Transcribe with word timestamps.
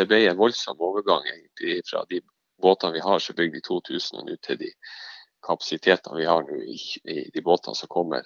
det 0.00 0.08
ble 0.08 0.24
en 0.30 0.38
voldsom 0.40 0.80
overgang 0.80 1.26
egentlig 1.28 1.80
fra 1.88 2.04
de 2.10 2.22
båtene 2.60 2.96
vi 2.96 3.02
har 3.04 3.20
som 3.20 3.34
er 3.34 3.42
bygd 3.42 3.58
i 3.60 3.64
2000 3.66 4.20
og 4.20 4.28
nå 4.28 4.36
til 4.44 4.60
de 4.60 4.70
kapasitetene 5.44 6.20
vi 6.20 6.28
har 6.28 6.46
nå 6.46 6.60
i, 6.60 6.78
i 7.08 7.26
de 7.32 7.42
båtene 7.44 7.76
som 7.76 7.90
kommer. 7.92 8.24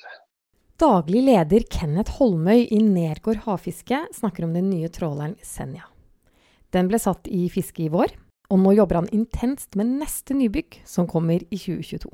Daglig 0.81 1.23
leder 1.29 1.67
Kenneth 1.71 2.17
Holmøy 2.19 2.65
i 2.67 2.81
Nergård 2.83 3.45
havfiske 3.45 4.01
snakker 4.17 4.47
om 4.47 4.55
den 4.57 4.73
nye 4.73 4.91
tråleren 4.91 5.37
Senja. 5.47 5.87
Den 6.75 6.91
ble 6.91 6.99
satt 6.99 7.31
i 7.31 7.47
fiske 7.53 7.85
i 7.85 7.93
vår, 7.93 8.11
og 8.51 8.59
nå 8.59 8.75
jobber 8.75 8.99
han 8.99 9.13
intenst 9.15 9.79
med 9.79 9.93
neste 10.01 10.35
nybygg, 10.35 10.81
som 10.87 11.07
kommer 11.11 11.45
i 11.47 11.59
2022. 11.59 12.11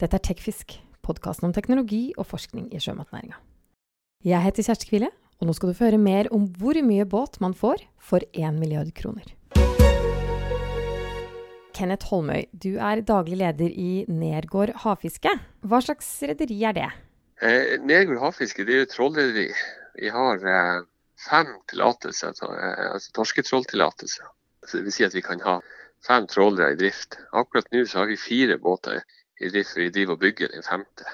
Dette 0.00 0.16
er 0.16 0.24
Tekfisk, 0.24 0.78
podkasten 1.04 1.50
om 1.50 1.52
teknologi 1.56 2.06
og 2.16 2.24
forskning 2.30 2.70
i 2.72 2.80
sjømatnæringa. 2.80 3.36
Jeg 4.24 4.44
heter 4.44 4.64
Kjersti 4.64 4.88
Kvile, 4.88 5.12
og 5.40 5.48
nå 5.48 5.56
skal 5.56 5.72
du 5.72 5.76
få 5.76 5.88
høre 5.88 6.00
mer 6.00 6.28
om 6.36 6.44
hvor 6.60 6.76
mye 6.84 7.06
båt 7.08 7.40
man 7.40 7.56
får 7.56 7.82
for 7.96 8.24
1 8.36 8.58
milliard 8.60 8.92
kroner. 8.96 9.24
Kenneth 11.76 12.10
Holmøy, 12.10 12.44
du 12.52 12.76
er 12.76 13.00
daglig 13.08 13.38
leder 13.40 13.72
i 13.72 14.04
Nergård 14.12 14.74
havfiske. 14.82 15.32
Hva 15.64 15.80
slags 15.80 16.10
rederi 16.28 16.58
er 16.68 16.76
det? 16.76 16.88
Eh, 17.40 17.78
Nergård 17.80 18.20
havfiske 18.20 18.66
det 18.68 18.74
er 18.74 18.82
jo 18.84 18.90
trålrederi. 18.92 19.46
Vi 19.96 20.12
har 20.12 20.44
eh, 20.44 20.82
fem 21.24 21.54
tillatelser, 21.72 22.36
eh, 22.36 22.84
altså 22.92 23.14
torsketråltillatelser. 23.16 24.28
Det 24.68 24.84
vil 24.84 24.92
si 24.92 25.08
at 25.08 25.16
vi 25.16 25.24
kan 25.24 25.40
ha 25.46 25.56
fem 26.04 26.28
trålere 26.28 26.74
i 26.74 26.80
drift. 26.82 27.16
Akkurat 27.32 27.72
nå 27.72 27.86
så 27.88 28.02
har 28.02 28.12
vi 28.12 28.20
fire 28.20 28.60
båter 28.60 29.00
i 29.40 29.48
drift, 29.48 29.72
for 29.72 29.86
vi 29.86 29.94
driver 29.94 30.18
og 30.18 30.24
bygger 30.26 30.52
den 30.52 30.66
femte. 30.68 31.08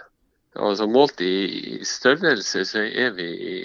Altså 0.56 0.86
Målt 0.88 1.20
i 1.20 1.84
størrelse 1.84 2.64
så 2.64 2.82
er 2.88 3.14
vi 3.14 3.26
i 3.28 3.56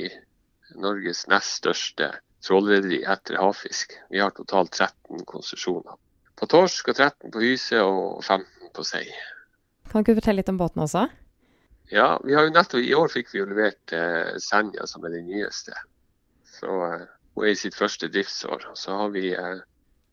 Norges 0.75 1.25
nest 1.31 1.59
største 1.61 2.11
trålrederi 2.45 3.02
etter 3.03 3.38
havfisk. 3.41 3.94
Vi 4.09 4.22
har 4.22 4.33
totalt 4.36 4.73
13 4.73 5.25
konsesjoner. 5.30 5.97
På 6.39 6.47
torsk 6.50 6.89
og 6.89 6.97
13 6.97 7.31
på 7.33 7.44
hyse 7.44 7.81
og 7.86 8.23
15 8.23 8.72
på 8.73 8.86
sei. 8.88 9.05
Kan 9.91 10.05
du 10.08 10.13
fortelle 10.16 10.41
litt 10.41 10.50
om 10.50 10.58
båten 10.58 10.81
også? 10.86 11.08
Ja, 11.91 12.16
vi 12.23 12.33
har 12.33 12.47
jo 12.47 12.53
nettopp, 12.55 12.81
I 12.81 12.94
år 12.95 13.11
fikk 13.11 13.33
vi 13.33 13.41
jo 13.41 13.50
levert 13.50 13.94
eh, 13.94 14.38
Senja, 14.39 14.88
som 14.88 15.03
er 15.05 15.17
den 15.17 15.28
nyeste. 15.28 15.75
Så 16.47 16.78
eh, 16.88 17.09
Hun 17.35 17.45
er 17.45 17.52
i 17.52 17.59
sitt 17.59 17.75
første 17.75 18.08
driftsår. 18.11 18.72
Så 18.80 18.95
har 18.95 19.11
vi 19.11 19.33
eh, 19.35 19.59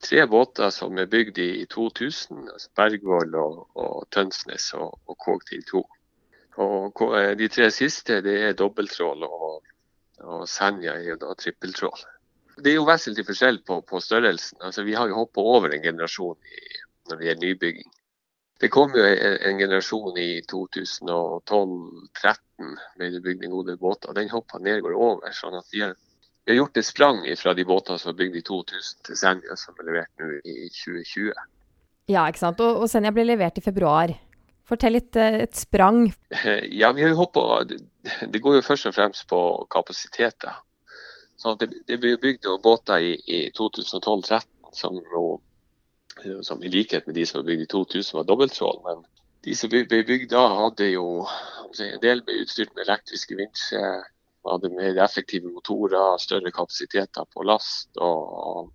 tre 0.02 0.26
båter 0.26 0.70
som 0.74 0.98
er 0.98 1.06
bygd 1.10 1.38
i 1.38 1.66
2000. 1.70 2.48
altså 2.52 2.70
Bergvoll 2.76 3.34
og, 3.38 3.64
og 3.78 4.08
Tønsnes 4.14 4.72
og, 4.74 4.98
og 5.06 5.18
Kågtil 5.22 5.62
2. 5.70 5.84
Og 6.66 7.02
eh, 7.14 7.32
De 7.38 7.48
tre 7.48 7.70
siste 7.70 8.20
det 8.26 8.36
er 8.48 8.58
dobbelttrål 8.58 9.22
og 9.28 9.62
og 10.24 10.48
Senja 10.50 10.92
er 10.98 11.06
jo 11.12 11.16
da 11.20 11.34
trippeltrål. 11.38 12.00
Det 12.58 12.70
er 12.72 12.76
jo 12.80 12.88
vesentlig 12.88 13.24
forskjell 13.28 13.58
på, 13.66 13.74
på 13.86 13.96
størrelsen. 14.02 14.58
Altså, 14.66 14.80
vi 14.86 14.94
har 14.98 15.06
jo 15.08 15.20
hoppa 15.20 15.40
over 15.40 15.68
en 15.74 15.84
generasjon 15.84 16.38
i, 16.42 16.46
når 17.08 17.16
det 17.16 17.26
gjelder 17.28 17.46
nybygging. 17.46 17.90
Det 18.58 18.68
kom 18.74 18.90
jo 18.96 19.02
en, 19.06 19.36
en 19.46 19.58
generasjon 19.60 20.16
i 20.18 20.42
2012-2013 20.50 22.76
med 22.98 23.22
bygd 23.22 23.44
en 23.46 23.54
god 23.54 23.66
del 23.70 23.78
båter. 23.78 24.14
Den 24.16 24.30
hoppa 24.32 24.58
Nergård 24.58 24.96
over. 24.98 25.32
sånn 25.32 25.54
at 25.54 25.66
vi 25.70 25.80
har, 25.84 25.94
vi 26.42 26.52
har, 26.52 26.58
gjort 26.64 26.76
et 26.80 26.86
sprang 26.88 27.18
fra 27.38 27.54
de 27.54 27.64
båtene 27.68 27.98
som 28.02 28.10
var 28.10 28.18
bygd 28.24 28.36
i 28.40 28.46
2000 28.48 29.04
til 29.06 29.16
Senja, 29.20 29.52
som 29.60 29.72
er 29.78 29.84
levert 29.92 30.12
nå 30.18 30.26
i 30.42 30.66
2020. 30.74 31.30
Ja, 32.10 32.26
ikke 32.26 32.42
sant. 32.42 32.58
Og, 32.64 32.82
og 32.82 32.88
Senja 32.90 33.14
ble 33.14 33.24
levert 33.28 33.58
i 33.60 33.62
februar. 33.62 34.10
Fortell 34.68 34.98
litt 34.98 35.16
eh, 35.16 35.42
et 35.46 35.56
sprang. 35.56 36.08
Ja, 36.80 36.92
vi 36.92 37.04
har 37.04 37.12
jo 37.14 37.22
hoppa 37.22 37.64
Det 37.64 38.40
går 38.42 38.58
jo 38.58 38.64
først 38.66 38.90
og 38.90 38.96
fremst 38.96 39.28
på 39.30 39.40
kapasiteter. 39.72 40.60
Så 41.38 41.54
det, 41.54 41.70
det 41.86 42.00
ble 42.02 42.16
bygd 42.18 42.48
båter 42.64 43.04
i, 43.04 43.12
i 43.30 43.38
2012-2013 43.54 44.72
som, 44.74 44.96
som, 46.42 46.64
i 46.64 46.72
likhet 46.72 47.06
med 47.06 47.14
de 47.14 47.26
som 47.26 47.44
ble 47.44 47.54
bygd 47.54 47.68
i 47.68 47.70
2000 47.70 48.18
var 48.18 48.26
dobbelttrål. 48.26 48.80
Men 48.86 49.04
de 49.46 49.54
som 49.54 49.70
ble 49.70 49.84
bygd 49.86 50.32
da, 50.32 50.44
hadde 50.64 50.90
jo 50.90 51.06
en 51.78 52.02
del 52.02 52.24
ble 52.26 52.40
utstyrt 52.42 52.74
med 52.74 52.88
elektriske 52.88 53.38
vinsjer. 53.38 54.02
Hadde 54.48 54.72
mer 54.72 54.98
effektive 55.04 55.50
motorer, 55.52 56.18
større 56.22 56.50
kapasiteter 56.54 57.26
på 57.34 57.46
last 57.46 57.98
og 58.02 58.72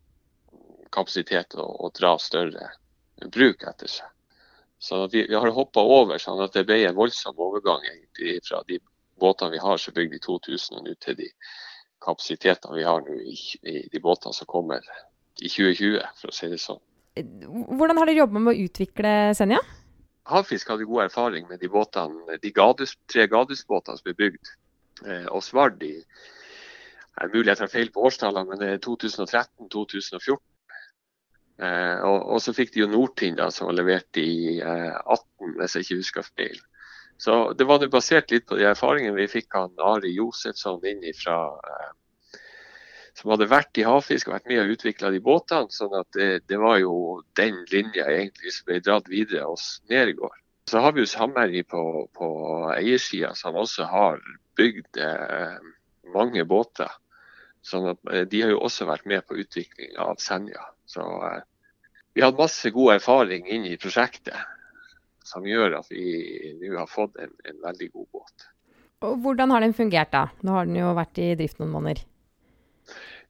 kapasitet 0.94 1.57
å, 1.57 1.66
å 1.66 1.91
dra 1.97 2.16
større 2.22 2.69
bruk 3.34 3.66
etter 3.68 3.89
seg. 3.89 4.12
Så 4.83 5.07
vi, 5.07 5.21
vi 5.29 5.35
har 5.35 5.53
hoppa 5.55 5.79
over 5.79 6.19
sånn 6.19 6.41
at 6.44 6.57
det 6.57 6.66
ble 6.67 6.81
en 6.83 6.97
voldsom 6.97 7.38
overgang 7.39 7.85
egentlig 7.88 8.41
fra 8.44 8.57
de 8.67 8.81
båtene 9.21 9.53
vi 9.53 9.61
har 9.63 9.77
som 9.79 9.95
bygd 9.95 10.17
i 10.17 10.19
2000 10.25 10.75
og 10.75 10.83
nå 10.83 10.95
til 11.05 11.16
de 11.21 11.29
kapasitetene 12.03 12.75
vi 12.75 12.83
har 12.83 12.99
nå 13.05 13.16
i, 13.16 13.35
i, 13.63 13.75
de 13.94 14.01
båtene 14.03 14.35
som 14.35 14.49
kommer 14.49 14.83
i 15.39 15.47
2020, 15.47 16.03
for 16.19 16.33
å 16.33 16.35
si 16.35 16.51
det 16.51 16.59
sånn. 16.59 16.81
Hvordan 17.16 18.01
har 18.01 18.11
dere 18.11 18.19
jobbet 18.25 18.44
med 18.44 18.51
å 18.51 18.66
utvikle 18.66 19.16
Senja? 19.39 19.61
Havfisk 20.27 20.73
hadde 20.73 20.89
god 20.91 21.05
erfaring 21.05 21.47
med 21.47 21.63
de 21.63 21.71
båtene, 21.71 22.38
de 22.44 22.51
gadus, 22.51 22.97
tre 23.07 23.29
Gadus-båtene 23.31 24.01
som 24.01 24.09
ble 24.09 24.17
bygd. 24.19 24.51
Eh, 25.07 25.29
og 25.31 25.47
Svard 25.47 25.79
i 25.88 25.95
er 26.03 27.31
mulig 27.31 27.53
jeg 27.53 27.61
tar 27.61 27.71
feil 27.71 27.95
på 27.95 28.03
årstallene, 28.09 28.51
men 28.51 28.59
det 28.59 28.73
er 28.73 28.83
2013-2014. 28.83 30.44
Eh, 31.62 31.97
og, 32.02 32.19
og, 32.34 32.40
så 32.41 32.53
fikk 32.56 32.74
de 32.74 32.84
jo 32.84 32.90
Nordtind, 32.90 33.41
som 33.53 33.69
var 33.69 33.78
levert 33.78 34.22
i 34.22 34.59
eh, 34.59 34.94
18, 35.06 35.58
hvis 35.59 35.75
jeg 35.75 35.88
ikke 35.88 36.00
husker 36.02 36.30
feil. 36.31 36.62
Så 37.22 37.36
det 37.58 37.68
var 37.69 37.80
det 37.80 37.91
basert 37.94 38.31
litt 38.34 38.47
på 38.50 38.58
de 38.58 38.66
erfaringene 38.68 39.16
vi 39.19 39.30
fikk 39.31 39.56
av 39.56 39.84
Ari 39.94 40.16
Josefsson 40.16 40.81
inn 40.90 41.06
fra 41.16 41.38
eh, 41.53 41.92
som 43.13 43.34
hadde 43.34 43.50
vært 43.50 43.78
i 43.78 43.86
havfisk 43.86 44.30
og 44.30 44.38
vært 44.38 44.50
med 44.50 44.62
og 44.63 44.72
utvikla 44.74 45.12
de 45.13 45.22
båtene. 45.24 45.69
sånn 45.72 45.94
at 46.00 46.09
det, 46.18 46.30
det, 46.50 46.58
var 46.59 46.80
jo 46.81 47.22
den 47.38 47.62
linja 47.72 48.08
egentlig 48.09 48.56
som 48.56 48.69
ble 48.69 48.80
dratt 48.81 49.09
videre 49.12 49.46
hos 49.46 49.84
Nergård. 49.92 50.40
Så 50.69 50.81
har 50.81 50.96
vi 50.96 51.03
jo 51.03 51.12
Samherji 51.12 51.63
på, 51.68 51.84
på 52.16 52.28
eiersida, 52.74 53.34
som 53.36 53.59
også 53.59 53.86
har 53.92 54.22
bygd 54.58 55.00
eh, 55.03 55.58
mange 56.16 56.46
båter. 56.50 56.90
Sånn 57.63 57.92
at 57.94 58.12
eh, 58.12 58.25
De 58.28 58.42
har 58.44 58.53
jo 58.56 58.63
også 58.66 58.88
vært 58.90 59.06
med 59.09 59.25
på 59.28 59.38
utvikling 59.44 59.94
av 60.02 60.18
Senja. 60.24 60.66
Så 60.89 61.03
eh, 61.27 61.41
vi 62.13 62.23
hadde 62.23 62.39
masse 62.39 62.71
god 62.73 62.97
erfaring 62.97 63.47
inn 63.49 63.66
i 63.69 63.77
prosjektet 63.81 64.38
som 65.23 65.45
gjør 65.47 65.79
at 65.79 65.91
vi 65.91 66.53
nå 66.59 66.73
har 66.75 66.89
fått 66.89 67.16
en, 67.21 67.31
en, 67.47 67.59
veldig 67.63 67.89
god 67.94 68.07
båt. 68.19 68.49
Og 69.03 69.19
Hvordan 69.23 69.51
har 69.51 69.63
den 69.63 69.75
fungert 69.75 70.11
da? 70.13 70.27
Nå 70.44 70.55
har 70.55 70.67
den 70.67 70.79
jo 70.79 70.91
vært 70.95 71.19
i 71.19 71.33
drift 71.39 71.59
noen 71.61 71.71
måneder. 71.73 72.03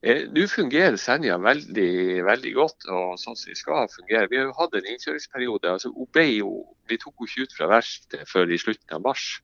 Eh, 0.03 0.25
nå 0.35 0.43
fungerer 0.51 0.97
Senja 0.99 1.37
veldig, 1.39 2.25
veldig 2.27 2.51
godt 2.57 2.89
og 2.91 3.15
sånn 3.21 3.37
som 3.39 3.53
den 3.53 3.59
skal 3.59 3.87
fungere. 3.93 4.27
Vi 4.27 4.41
har 4.41 4.49
jo 4.49 4.57
hatt 4.57 4.75
en 4.75 4.89
innkjøringsperiode. 4.91 5.71
altså 5.71 5.93
jo, 6.27 6.51
Vi 6.89 6.97
tok 6.97 7.13
henne 7.13 7.29
ikke 7.29 7.45
ut 7.47 7.57
fra 7.57 7.69
verkstedet 7.71 8.27
før 8.27 8.51
i 8.51 8.59
slutten 8.59 8.97
av 8.97 9.05
mars. 9.05 9.41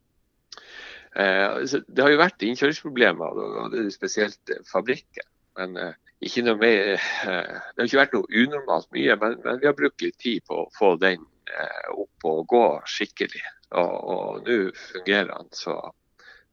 Eh, 1.15 1.63
det 1.87 2.03
har 2.03 2.11
jo 2.11 2.19
vært 2.19 2.43
innkjøringsproblemer, 2.43 3.39
og 3.39 3.71
det 3.71 3.85
er 3.85 3.89
spesielt 3.95 4.51
fabrikken. 4.67 5.25
Men 5.57 5.77
eh, 5.77 5.95
ikke 6.19 6.43
noe 6.43 6.59
mer, 6.59 6.95
eh, 6.99 7.59
det 7.75 7.79
har 7.79 7.87
ikke 7.87 8.01
vært 8.01 8.15
noe 8.17 8.41
unormalt 8.41 8.89
mye, 8.95 9.15
men, 9.21 9.37
men, 9.45 9.59
vi 9.61 9.69
har 9.69 9.77
brukt 9.77 10.03
litt 10.03 10.17
tid 10.19 10.43
på 10.47 10.63
å 10.65 10.71
få 10.75 10.93
den 10.99 11.23
eh, 11.47 11.91
opp 11.95 12.27
og 12.27 12.41
gå 12.51 12.65
skikkelig. 12.91 13.43
Og 13.79 14.41
nå 14.47 14.57
fungerer 14.73 15.29
den 15.31 15.51
så, 15.55 15.77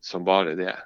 som 0.04 0.26
bare 0.26 0.54
det. 0.58 0.76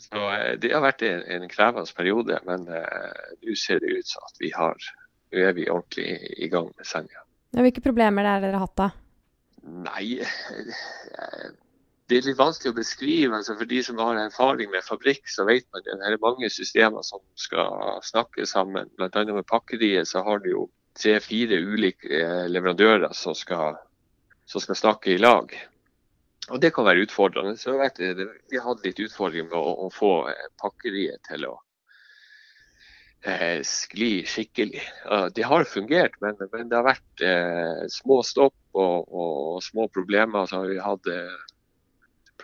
Så 0.00 0.22
eh, 0.32 0.54
Det 0.62 0.72
har 0.72 0.84
vært 0.84 1.04
en, 1.04 1.24
en 1.36 1.48
krevende 1.52 1.96
periode, 1.96 2.40
men 2.48 2.64
nå 2.70 3.58
ser 3.58 3.84
det 3.84 3.98
ut 3.98 4.08
som 4.08 4.24
at 4.30 4.40
vi 4.40 4.52
har, 4.56 4.88
nå 5.34 5.44
er 5.44 5.56
vi 5.58 5.68
ordentlig 5.68 6.38
i 6.40 6.48
gang 6.52 6.72
med 6.72 6.88
Senja. 6.88 7.20
Hvilke 7.54 7.84
problemer 7.84 8.26
er 8.26 8.40
det 8.40 8.48
dere 8.48 8.62
har 8.62 8.66
hatt 8.66 8.80
da? 8.80 8.88
Nei, 9.84 10.06
det 12.10 12.18
er 12.18 12.26
litt 12.26 12.38
vanskelig 12.38 12.74
å 12.74 12.76
beskrive. 12.76 13.36
altså 13.38 13.56
For 13.56 13.68
de 13.68 13.80
som 13.84 14.00
har 14.02 14.18
erfaring 14.20 14.70
med 14.72 14.84
fabrikk, 14.84 15.24
så 15.30 15.46
vet 15.48 15.64
man 15.72 15.80
at 15.80 16.00
det 16.02 16.10
er 16.12 16.20
mange 16.20 16.50
systemer 16.52 17.04
som 17.06 17.22
skal 17.40 18.00
snakke 18.04 18.44
sammen. 18.48 18.90
Annet 19.00 19.32
med 19.32 19.48
pakkeriet 19.48 20.10
så 20.10 20.24
har 20.26 20.42
du 20.44 20.50
jo 20.50 20.64
tre-fire 21.00 21.58
ulike 21.64 22.10
eh, 22.12 22.44
leverandører 22.52 23.14
som 23.16 23.34
skal, 23.34 23.78
som 24.46 24.62
skal, 24.62 24.78
snakke 24.78 25.14
i 25.14 25.20
lag. 25.20 25.54
Og 26.52 26.60
Det 26.60 26.74
kan 26.76 26.84
være 26.84 27.06
utfordrende. 27.06 27.56
Så 27.56 27.78
vet 27.80 27.98
jeg, 27.98 28.28
Vi 28.52 28.60
hadde 28.60 28.84
litt 28.84 29.00
utfordringer 29.00 29.48
med 29.48 29.56
å, 29.58 29.86
å 29.86 29.92
få 29.92 30.12
eh, 30.28 30.50
pakkeriet 30.60 31.24
til 31.30 31.48
å 31.48 31.54
eh, 33.24 33.64
skli 33.64 34.12
skikkelig. 34.28 34.84
Det 35.32 35.48
har 35.48 35.64
fungert, 35.64 36.20
men, 36.20 36.36
men 36.52 36.68
det 36.68 36.76
har 36.76 36.86
vært 36.92 37.24
eh, 37.24 37.88
små 37.88 38.20
stopp 38.28 38.76
og, 38.76 39.08
og, 39.08 39.62
små 39.64 39.88
problemer. 39.88 40.44
Så 40.46 40.60
har 40.60 40.68
vi 40.68 40.78
hatt 40.84 41.08
eh, 41.08 41.42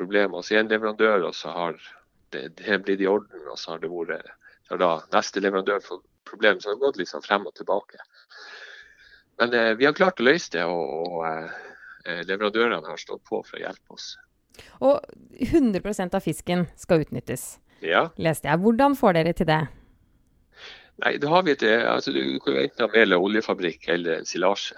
problemer 0.00 0.41
hos 0.41 0.52
én 0.56 0.70
leverandør, 0.73 1.29
og 1.29 1.37
så 1.37 1.52
har 1.55 1.81
det, 2.35 2.49
det 2.58 2.81
blitt 2.87 3.05
i 3.05 3.08
orden. 3.11 3.49
Og 3.52 3.58
så 3.61 3.75
har 3.75 3.82
det 3.85 3.93
vært 3.93 4.32
så 4.70 4.79
da 4.79 4.93
neste 5.11 5.43
leverandør 5.43 5.82
fått 5.82 6.05
problem, 6.31 6.61
så 6.61 6.70
det 6.70 6.76
har 6.76 6.85
gått 6.85 7.00
liksom 7.00 7.25
frem 7.25 7.47
og 7.49 7.55
tilbake. 7.58 7.99
Men 9.41 9.55
eh, 9.56 9.73
vi 9.75 9.88
har 9.88 9.97
klart 9.99 10.20
å 10.23 10.26
løse 10.29 10.52
det, 10.55 10.62
og, 10.69 11.17
og 11.17 11.25
eh, 11.26 12.20
leverandørene 12.29 12.79
har 12.87 13.00
stått 13.00 13.25
på 13.26 13.41
for 13.43 13.58
å 13.58 13.64
hjelpe 13.64 13.97
oss. 13.97 14.12
Og 14.85 15.00
100% 15.43 16.14
av 16.14 16.23
fisken 16.23 16.67
skal 16.79 17.02
utnyttes, 17.02 17.58
ja. 17.82 18.08
leste 18.20 18.50
jeg. 18.50 18.62
Hvordan 18.62 18.94
får 18.99 19.19
dere 19.19 19.35
til 19.35 19.49
det? 19.50 19.62
Nei, 21.00 21.14
da 21.19 21.32
har 21.32 21.44
vi 21.47 21.56
et, 21.56 21.67
altså, 21.88 22.12
Du 22.12 22.38
kan 22.44 22.61
enten 22.61 22.85
ha 22.85 22.91
mel- 22.93 23.17
og 23.17 23.26
oljefabrikk 23.31 23.88
eller 23.88 24.20
en 24.20 24.29
silasje. 24.29 24.76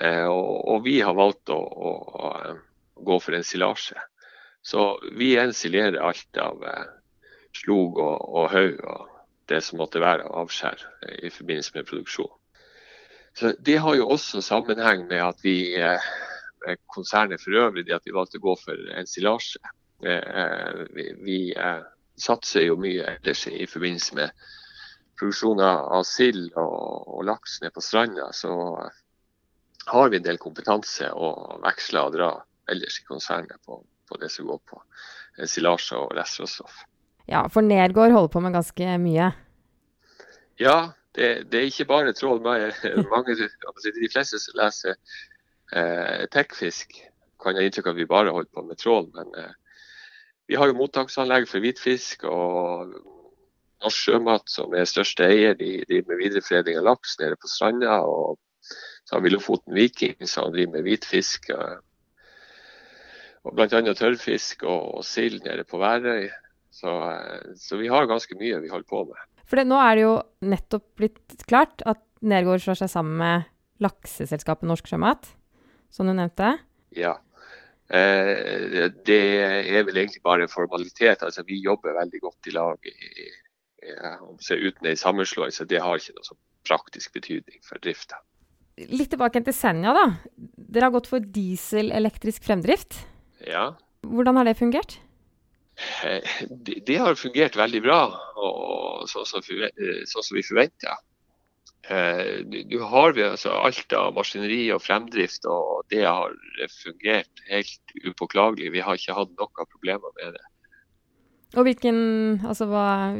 Eh, 0.00 0.26
og, 0.26 0.50
og, 0.66 0.82
vi 0.84 0.98
har 1.04 1.14
valgt 1.16 1.52
å, 1.52 1.60
å, 1.60 1.92
å 2.26 3.06
gå 3.06 3.20
for 3.22 3.36
en 3.36 3.46
silasje. 3.46 4.00
Så 4.66 5.00
vi 5.12 5.36
ensilerer 5.38 6.00
alt 6.02 6.38
av 6.42 6.64
eh, 6.66 6.86
slog 7.54 8.00
og, 8.02 8.16
og 8.40 8.48
haug 8.50 8.80
og 8.82 9.12
det 9.46 9.60
som 9.62 9.78
måtte 9.78 10.02
være 10.02 10.26
av 10.26 10.40
avskjær 10.42 10.82
eh, 11.06 11.20
i 11.28 11.30
forbindelse 11.30 11.76
med 11.76 11.86
produksjon. 11.86 12.32
Så 13.38 13.52
Det 13.62 13.76
har 13.84 13.94
jo 13.94 14.08
også 14.10 14.42
sammenheng 14.42 15.06
med 15.06 15.22
at 15.22 15.44
vi 15.46 15.76
eh, 15.78 16.10
konsernet 16.90 17.44
for 17.44 17.54
øvrig, 17.54 17.86
at 17.94 18.02
vi 18.08 18.16
valgte 18.16 18.40
å 18.40 18.46
gå 18.48 18.56
for 18.64 18.90
ensilasje. 18.98 19.62
Vi, 20.02 21.04
vi 21.24 21.38
satser 22.20 22.66
jo 22.66 22.74
mye 22.76 23.06
ellers 23.14 23.46
i 23.48 23.64
forbindelse 23.70 24.18
med 24.18 24.44
produksjon 25.16 25.62
av 25.62 26.02
sild 26.04 26.50
og, 26.58 27.06
og, 27.06 27.22
laks 27.30 27.60
nede 27.62 27.72
på 27.72 27.84
stranda, 27.84 28.26
så 28.36 28.50
har 29.94 30.10
vi 30.10 30.18
en 30.18 30.26
del 30.26 30.42
kompetanse 30.42 31.08
å 31.14 31.30
veksle 31.64 32.02
og 32.02 32.16
dra 32.18 32.30
ellers 32.68 32.98
i 33.00 33.06
konsernet 33.08 33.62
på, 33.64 33.78
på 34.08 34.18
det 34.22 34.30
som 34.32 34.48
går 34.50 34.60
på 34.70 34.82
silasje 35.46 35.98
og 35.98 36.14
restråstoff. 36.16 36.84
Ja, 37.26 37.46
for 37.50 37.66
Nergård 37.66 38.14
holder 38.14 38.32
på 38.32 38.42
med 38.44 38.54
ganske 38.54 38.98
mye? 39.02 39.32
Ja, 40.62 40.76
det, 41.16 41.50
det 41.50 41.58
er 41.58 41.68
ikke 41.70 41.88
bare 41.90 42.14
trål. 42.16 42.40
Mange, 42.44 43.36
de 43.36 44.10
fleste 44.12 44.38
som 44.40 44.58
leser 44.60 44.94
eh, 45.74 46.24
tekfisk, 46.32 46.94
kan 47.42 47.58
ha 47.58 47.64
inntrykk 47.66 47.90
av 47.90 47.96
at 47.96 48.00
vi 48.00 48.08
bare 48.08 48.32
holder 48.32 48.52
på 48.54 48.64
med 48.68 48.80
trål. 48.80 49.10
Men 49.16 49.34
eh, 49.42 49.52
vi 50.46 50.56
har 50.56 50.70
jo 50.70 50.78
mottaksanlegg 50.78 51.48
for 51.50 51.64
hvitfisk 51.64 52.24
og 52.30 52.94
Norsk 53.82 54.06
Sjømat, 54.06 54.46
som 54.48 54.72
er 54.72 54.88
største 54.88 55.26
eier, 55.26 55.58
de 55.58 55.82
driver 55.84 56.12
med 56.12 56.22
videreforedling 56.22 56.78
av 56.80 56.86
laks 56.92 57.18
nede 57.20 57.36
på 57.40 57.50
stranda. 57.50 57.98
Og 58.06 58.38
så 59.04 59.16
har 59.16 59.26
vi 59.26 59.34
Lofoten 59.34 59.74
Viking, 59.76 60.16
som 60.24 60.54
driver 60.54 60.78
med 60.78 60.86
hvitfisk. 60.86 61.50
Og 63.46 63.54
bl.a. 63.54 63.68
tørrfisk 63.70 64.64
og, 64.66 64.98
og 64.98 65.06
sild 65.06 65.44
nede 65.46 65.64
på 65.68 65.78
Værøy. 65.78 66.28
Så, 66.76 66.92
så, 67.56 67.78
vi 67.80 67.88
har 67.88 68.08
ganske 68.10 68.36
mye 68.36 68.58
vi 68.60 68.72
holder 68.72 68.88
på 68.90 69.04
med. 69.08 69.20
For 69.46 69.60
det, 69.60 69.68
nå 69.70 69.78
er 69.80 69.96
det 69.96 70.02
jo 70.02 70.16
nettopp 70.50 70.86
blitt 70.98 71.46
klart 71.48 71.84
at 71.88 72.02
Nergård 72.26 72.64
slår 72.64 72.80
seg 72.80 72.90
sammen 72.90 73.20
med 73.20 73.46
lakseselskapet 73.84 74.66
Norsk 74.66 74.88
Sjømat, 74.90 75.28
som 75.92 76.08
du 76.08 76.14
nevnte. 76.16 76.56
Ja. 76.96 77.14
Eh, 77.86 78.90
det 79.06 79.20
er 79.38 79.86
vel 79.86 80.00
egentlig 80.02 80.24
bare 80.26 80.46
en 80.46 80.52
formalitet. 80.52 81.22
Altså, 81.22 81.44
vi 81.46 81.60
jobber 81.62 81.96
veldig 82.00 82.22
godt 82.24 82.50
i 82.50 82.54
lag 82.56 82.90
i, 82.90 83.28
uten 83.86 84.90
ei 84.90 84.96
sammenslåing, 84.98 85.54
så 85.54 85.68
det 85.68 85.84
har 85.84 86.00
ikke 86.00 86.16
noe 86.16 86.26
sånn 86.26 86.40
praktisk 86.66 87.14
betydning 87.14 87.60
for 87.64 87.78
drifta. 87.82 88.18
Litt 88.76 89.12
tilbake 89.14 89.40
til 89.44 89.54
Senja, 89.56 89.94
da. 89.96 90.08
Dere 90.36 90.88
har 90.88 90.96
gått 90.96 91.08
for 91.08 91.22
diesel-elektrisk 91.22 92.44
fremdrift. 92.44 92.98
Ja. 93.44 93.66
Hvordan 94.06 94.38
har 94.40 94.48
det 94.48 94.56
fungert? 94.58 94.98
Eh, 96.04 96.24
det, 96.50 96.80
det 96.88 96.96
har 97.02 97.18
fungert 97.20 97.58
veldig 97.58 97.82
bra, 97.84 98.00
og 98.40 99.04
sånn 99.10 99.28
som, 99.28 99.44
så 99.44 100.24
vi 100.32 100.46
forventa. 100.46 100.96
Nå 100.96 101.04
du 102.66 102.80
har 102.82 103.12
vi 103.14 103.22
altså 103.22 103.52
alt 103.62 103.92
av 103.94 104.14
maskineri 104.16 104.72
og 104.74 104.82
fremdrift, 104.82 105.44
og 105.46 105.84
det 105.92 106.02
har 106.02 106.32
fungert 106.80 107.44
helt 107.46 107.94
upåklagelig. 108.02 108.72
Vi 108.74 108.82
har 108.82 108.98
ikke 108.98 109.14
hatt 109.14 109.34
noen 109.38 109.68
problemer 109.70 110.10
med 110.18 110.34
det. 110.34 110.46
Og 111.54 111.68
hvilken, 111.68 111.98
altså 112.42 112.66
hva, 112.66 113.14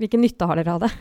hvilken 0.00 0.24
nytte 0.24 0.48
har 0.48 0.56
dere 0.56 0.78
av 0.78 0.86
det? 0.86 0.92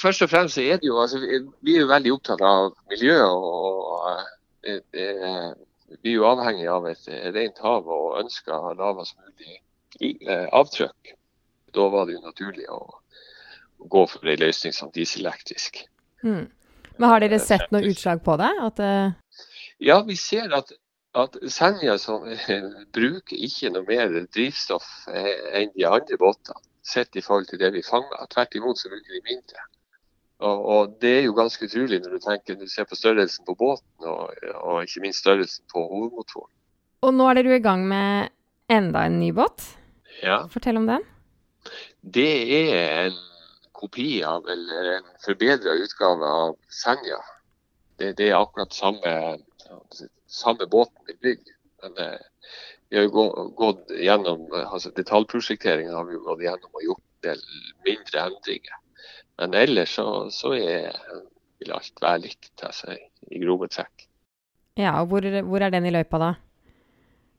Først 0.00 0.22
og 0.24 0.30
fremst 0.32 0.60
er 0.62 0.78
det 0.80 0.88
jo, 0.88 1.00
altså, 1.02 1.18
vi 1.20 1.74
er 1.74 1.82
jo 1.82 1.90
veldig 1.90 2.12
opptatt 2.14 2.44
av 2.46 2.70
miljø. 2.92 3.18
og 3.26 4.06
det, 4.62 4.78
det, 4.94 5.08
Vi 6.00 6.12
er 6.12 6.20
jo 6.20 6.28
avhengig 6.28 6.68
av 6.70 6.86
et 6.90 7.08
rent 7.34 7.58
hav 7.64 7.88
og 7.90 8.18
ønsker 8.20 8.76
lavest 8.78 9.16
mulig 9.18 9.56
eh, 10.00 10.46
avtrykk. 10.46 11.14
Da 11.74 11.86
var 11.90 12.06
det 12.06 12.18
jo 12.18 12.24
naturlig 12.24 12.68
å, 12.70 12.80
å 13.78 13.90
gå 13.94 14.04
for 14.10 14.30
en 14.30 14.42
løsning 14.42 14.74
som 14.76 14.92
dieselelektrisk. 14.94 15.82
Mm. 16.22 16.46
Men 16.96 17.08
Har 17.08 17.22
dere 17.24 17.40
sett 17.42 17.70
noe 17.74 17.86
utslag 17.90 18.22
på 18.26 18.36
det? 18.40 18.52
At, 18.62 18.80
uh... 18.82 19.44
Ja, 19.82 20.02
vi 20.06 20.18
ser 20.20 20.52
at 20.54 20.72
at 21.18 21.36
Senja 21.50 21.96
som, 21.98 22.26
bruker 22.94 23.36
ikke 23.36 23.72
noe 23.74 23.86
mer 23.88 24.12
drivstoff 24.30 24.86
eh, 25.10 25.32
enn 25.58 25.72
de 25.74 25.86
andre 25.88 26.18
båtene, 26.20 26.60
sett 26.86 27.16
i 27.18 27.22
forhold 27.24 27.50
til 27.50 27.60
det 27.62 27.72
vi 27.74 27.82
fanger. 27.86 28.26
Tvert 28.30 28.54
imot 28.58 28.78
så 28.78 28.90
bruker 28.92 29.16
de 29.16 29.22
mindre. 29.26 29.66
Og, 30.40 30.60
og, 30.72 30.94
Det 31.00 31.10
er 31.18 31.26
jo 31.26 31.36
ganske 31.36 31.66
utrolig 31.68 32.00
når 32.00 32.16
du 32.16 32.24
tenker, 32.24 32.56
du 32.56 32.68
ser 32.68 32.88
på 32.88 32.96
størrelsen 32.96 33.44
på 33.44 33.54
båten 33.60 34.08
og, 34.08 34.32
og, 34.54 34.82
ikke 34.86 35.04
minst 35.04 35.20
størrelsen 35.24 35.64
på 35.72 35.82
hovedmotoren. 35.84 36.52
Og 37.04 37.14
nå 37.16 37.26
er 37.28 37.40
dere 37.40 37.58
i 37.60 37.64
gang 37.64 37.84
med 37.88 38.32
enda 38.72 39.04
en 39.08 39.18
ny 39.20 39.30
båt. 39.36 39.64
Ja. 40.22 40.44
Fortell 40.52 40.80
om 40.80 40.88
den. 40.88 41.04
Det 42.00 42.32
er 42.56 43.10
en 43.10 43.20
kopi 43.76 44.22
av, 44.24 44.48
eller 44.48 44.96
en 44.96 45.12
forbedra 45.24 45.76
utgave 45.80 46.32
av 46.44 46.56
Senja. 46.72 47.20
Det, 48.00 48.14
det 48.16 48.30
er 48.30 48.40
akkurat 48.40 48.72
samme 48.76 49.12
samme 50.26 50.66
båten 50.66 51.04
vi 51.06 51.16
bygger. 51.20 51.54
Men 51.82 52.18
vi 52.88 52.96
har 52.96 53.04
jo 53.04 53.24
gått 53.56 53.90
gjennom 53.90 54.48
altså 54.52 54.90
Detaljprosjekteringen 54.96 55.94
har 55.94 56.06
vi 56.08 56.16
jo 56.16 56.24
gått 56.24 56.44
gjennom 56.44 56.72
og 56.72 56.86
gjort 56.86 57.04
en 57.04 57.28
del 57.28 57.42
mindre 57.86 58.26
endringer. 58.28 58.78
Men 59.40 59.56
ellers 59.56 59.94
så, 59.96 60.04
så 60.34 60.52
er, 60.52 60.96
vil 61.60 61.72
alt 61.72 62.02
være 62.02 62.24
likt, 62.26 62.52
altså, 62.60 62.92
i 63.32 63.40
grove 63.40 63.70
trekk. 63.72 64.06
Ja, 64.78 64.98
og 65.00 65.10
hvor, 65.10 65.24
hvor, 65.48 65.64
er 65.64 65.72
den 65.72 65.88
i 65.88 65.92
løypa 65.94 66.20
da? 66.20 66.30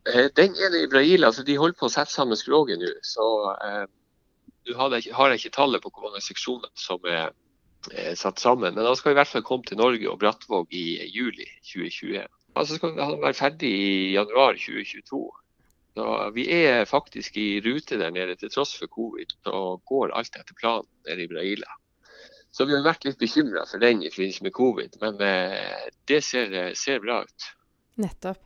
Eh, 0.09 0.27
den 0.37 0.57
er 0.57 0.77
i 0.79 0.89
Brasil. 0.89 1.23
altså 1.23 1.45
De 1.45 1.57
holder 1.57 1.77
på 1.77 1.87
å 1.87 1.93
sette 1.93 2.13
sammen 2.13 2.39
skroget 2.39 2.81
nå. 2.81 2.89
Så 3.05 3.27
eh, 3.53 3.85
du 4.65 4.73
har, 4.77 4.93
har 4.93 5.31
jeg 5.31 5.41
ikke 5.41 5.57
tallet 5.59 5.83
på 5.83 5.91
hvor 5.93 6.09
mange 6.09 6.23
seksjoner 6.25 6.71
som 6.77 7.05
er, 7.05 7.35
er 7.93 8.17
satt 8.17 8.41
sammen. 8.41 8.73
Men 8.73 8.85
da 8.85 8.95
skal 8.97 9.11
vi 9.11 9.17
i 9.17 9.19
hvert 9.21 9.31
fall 9.31 9.45
komme 9.45 9.69
til 9.69 9.79
Norge 9.81 10.09
og 10.09 10.19
Brattvåg 10.21 10.73
i 10.73 10.85
juli 11.13 11.45
2021. 11.69 12.25
Altså 12.57 12.77
skal 12.77 12.97
han 12.99 13.21
være 13.21 13.37
ferdig 13.37 13.71
i 13.71 13.93
januar 14.17 14.57
2022. 14.57 15.21
Så 15.95 16.07
vi 16.35 16.47
er 16.55 16.85
faktisk 16.87 17.37
i 17.37 17.61
rute 17.63 17.99
der 17.99 18.11
nede 18.15 18.35
til 18.39 18.51
tross 18.51 18.73
for 18.79 18.87
covid, 18.87 19.33
og 19.51 19.81
går 19.85 20.13
alt 20.15 20.37
etter 20.39 20.55
planen 20.59 20.87
nede 21.07 21.25
i 21.25 21.31
Braila. 21.31 21.77
Så 22.51 22.67
vi 22.67 22.75
har 22.75 22.83
vært 22.83 23.05
litt 23.07 23.19
bekymra 23.19 23.63
for 23.69 23.79
den 23.83 24.03
i 24.03 24.11
forbindelse 24.11 24.45
med 24.45 24.55
covid, 24.55 24.97
men 25.03 25.21
eh, 25.23 25.89
det 26.09 26.19
ser, 26.27 26.55
ser, 26.75 26.99
bra 27.03 27.21
ut. 27.23 27.51
Nettopp. 28.03 28.41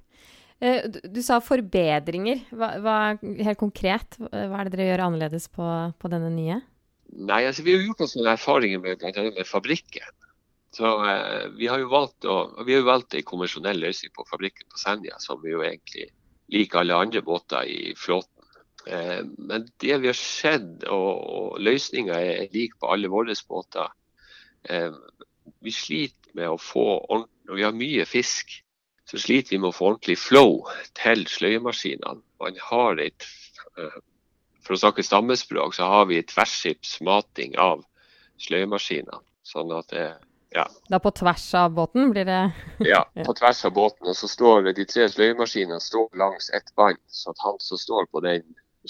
Eh, 0.61 0.85
du, 0.87 1.21
sa 1.25 1.39
forbedringer. 1.43 2.45
Hva, 2.53 2.75
hva, 2.83 2.97
helt 3.19 3.59
konkret, 3.61 4.19
hva 4.21 4.61
er 4.61 4.69
det 4.69 4.75
dere 4.77 4.91
gjør 4.91 5.05
annerledes 5.07 5.49
på, 5.53 5.69
på 5.97 6.13
denne 6.13 6.29
nye? 6.35 6.61
Nei, 7.15 7.45
altså 7.47 7.63
Vi 7.65 7.73
har 7.75 7.83
gjort 7.85 8.05
oss 8.05 8.15
noen 8.17 8.33
erfaringer 8.33 8.81
med, 8.83 9.03
med 9.05 9.49
fabrikken. 9.49 10.13
Så 10.75 10.89
eh, 11.07 11.47
vi 11.55 11.69
har 11.71 11.79
jo 11.79 11.91
valgt 11.91 12.27
å, 12.27 12.37
vi 12.67 12.75
har 12.75 12.83
valgt 12.83 13.15
en 13.15 13.23
konvensjonell 13.27 13.79
løsning 13.79 14.11
på 14.15 14.25
fabrikken 14.27 14.67
på 14.71 14.81
Senja, 14.81 15.15
som 15.23 15.39
vi 15.43 15.53
jo 15.53 15.63
egentlig 15.63 16.09
liker 16.51 16.81
alle 16.81 16.97
andre 16.99 17.21
båter 17.23 17.63
i 17.71 17.93
flåten. 17.97 18.34
Eh, 18.87 19.21
men 19.37 19.67
det 19.81 19.97
vi 19.97 20.09
har 20.11 20.17
sett, 20.17 20.85
og, 20.91 21.57
løsninga 21.63 22.17
er 22.21 22.51
lik 22.53 22.77
på 22.79 22.91
alle 22.93 23.09
våre 23.09 23.33
båter, 23.49 23.89
eh, 24.69 24.91
vi 25.61 25.71
sliter 25.73 26.35
med 26.37 26.49
å 26.49 26.59
få 26.61 26.85
ordentlig 27.09 27.31
Når 27.45 27.55
vi 27.55 27.63
har 27.63 27.73
mye 27.77 28.05
fisk, 28.09 28.63
så 29.05 29.19
sliter 29.21 29.51
vi 29.51 29.59
med 29.61 29.67
å 29.69 29.75
få 29.77 29.91
ordentlig 29.91 30.15
flow 30.17 30.63
til 30.97 31.27
sløyemaskinene. 31.29 32.23
Man 32.41 32.57
har 32.57 32.97
et 32.97 33.27
eh, 33.77 33.99
For 34.65 34.73
å 34.73 34.79
snakke 34.81 35.05
stammespråk, 35.05 35.75
så 35.77 35.85
har 35.85 36.07
vi 36.09 36.23
tverrskips 36.25 36.97
mating 37.05 37.53
av 37.61 37.83
sløyemaskinene. 38.41 39.21
Sånn 39.45 39.69
at 39.77 39.93
det 39.93 40.07
ja. 40.55 40.65
Da 40.89 40.97
på 40.99 41.11
tvers 41.11 41.53
av 41.53 41.73
båten 41.75 42.09
blir 42.09 42.25
det 42.25 42.51
Ja, 42.93 43.03
på 43.25 43.33
tvers 43.37 43.65
av 43.65 43.73
båten. 43.75 44.09
Og 44.09 44.17
så 44.17 44.27
står 44.27 44.71
de 44.73 44.85
tre 44.89 45.05
sløyemaskinene 45.11 45.77
står 45.83 46.09
langs 46.17 46.49
ett 46.49 46.73
bånd. 46.75 46.97
Så 47.07 47.35
at 47.35 47.45
han 47.45 47.59
som 47.61 47.77
står 47.77 48.09
på 48.09 48.25
den 48.25 48.41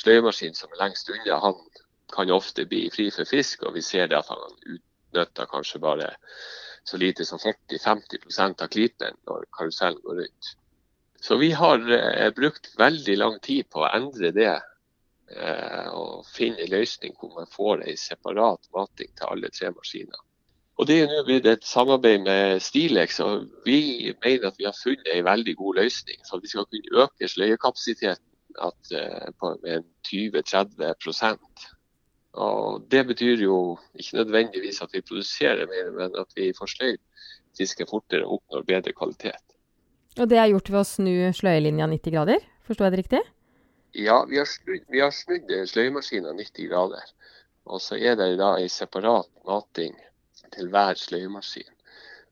sløyemaskinen 0.02 0.58
som 0.58 0.74
er 0.74 0.82
lengst 0.84 1.10
unna, 1.10 1.40
han 1.44 1.60
kan 2.14 2.32
ofte 2.32 2.68
bli 2.70 2.86
fri 2.94 3.10
for 3.14 3.28
fisk. 3.30 3.64
Og 3.68 3.75
vi 3.78 3.84
ser 3.86 4.12
det 4.12 4.20
at 4.20 4.30
han 4.32 4.44
utnytter 4.75 5.50
kanskje 5.52 5.82
bare 5.84 6.12
så 6.86 7.00
lite 7.02 7.25
som 7.25 7.42
40-50% 7.42 8.62
av 8.62 8.70
klipen 8.70 9.18
når 9.25 9.48
karusellen 9.58 10.02
går 10.04 10.22
rundt. 10.22 10.54
Så 11.22 11.40
vi 11.42 11.52
har 11.58 11.82
eh, 11.92 12.30
brukt 12.36 12.70
veldig 12.78 13.18
lang 13.18 13.40
tid 13.42 13.70
på 13.74 13.82
å 13.82 13.90
endre 13.90 14.30
det. 14.36 14.54
Eh, 15.25 15.88
og 15.90 16.28
finne 16.30 16.62
en 16.62 16.70
løsning 16.70 17.16
hvor 17.18 17.32
man 17.34 17.50
får 17.50 17.82
en 17.82 17.98
separat 17.98 18.68
mating 18.75 19.10
til 19.18 19.32
alle 19.32 19.50
tre 19.50 19.72
maskiner. 19.74 20.22
Og 20.78 20.88
Det 20.88 21.00
er 21.02 21.10
nå 21.10 21.24
blitt 21.25 21.48
et 21.48 21.66
samarbeid 21.66 22.22
med 22.28 22.60
Stilex, 22.62 23.22
og 23.24 23.48
vi 23.66 24.12
mener 24.22 24.50
at 24.50 24.58
vi 24.60 24.68
har 24.68 24.75
funnet 24.75 25.08
en 25.14 25.25
veldig 25.25 25.56
god 25.56 25.80
løsning. 25.80 26.20
Så 26.28 26.38
vi 26.44 26.52
skal 26.52 26.68
kunne 26.68 27.06
øke 27.06 27.30
sløyekapasiteten 27.32 28.35
at, 28.63 28.91
på 29.39 29.51
med 29.63 29.83
20-30% 30.07 31.65
Og 32.33 32.85
Det 32.91 33.01
betyr 33.07 33.43
jo 33.43 33.77
ikke 33.95 34.17
nødvendigvis 34.17 34.81
at 34.81 34.93
vi 34.93 35.01
produserer 35.01 35.67
mer, 35.71 35.91
men 35.95 36.15
at 36.19 36.31
vi 36.35 36.53
får 36.57 36.71
sløyd 36.75 37.01
fiske 37.57 37.85
fortere 37.89 38.25
og 38.25 38.39
oppnår 38.39 38.65
bedre 38.67 38.93
kvalitet. 38.93 39.55
Og 40.19 40.29
det 40.29 40.38
er 40.39 40.51
gjort 40.51 40.71
ved 40.71 40.79
å 40.79 40.88
snu 40.88 41.13
sløyelinja 41.35 41.88
90 41.91 42.15
grader, 42.15 42.43
forstår 42.67 42.88
jeg 42.88 42.93
det 42.93 43.01
riktig? 43.03 43.21
Ja, 43.95 44.17
vi 44.27 44.39
har 44.39 44.47
snudd, 44.47 44.83
vi 44.91 45.00
har 45.00 45.12
snudd 45.15 45.51
sløyemaskinen 45.71 46.35
90 46.39 46.67
grader. 46.71 47.03
Og 47.65 47.81
så 47.81 47.97
er 47.97 48.17
det 48.19 48.35
da 48.39 48.55
en 48.59 48.71
separat 48.71 49.29
mating 49.47 49.95
til 50.55 50.69
hver 50.71 51.00
sløyemaskin. 51.00 51.71